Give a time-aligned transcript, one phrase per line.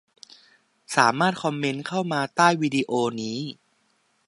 [0.95, 3.37] สามารถคอมเมนต์เข้ามาใต้วิดีโอนี้